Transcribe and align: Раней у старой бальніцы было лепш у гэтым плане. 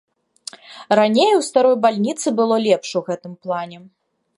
Раней 1.01 1.31
у 1.41 1.45
старой 1.49 1.77
бальніцы 1.85 2.27
было 2.41 2.55
лепш 2.67 2.89
у 3.03 3.09
гэтым 3.13 3.33
плане. 3.47 3.77